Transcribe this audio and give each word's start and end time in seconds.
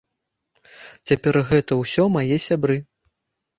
Цяпер 1.09 1.39
гэта 1.51 1.79
ўсё 1.83 2.09
мае 2.19 2.35
сябры. 2.49 2.77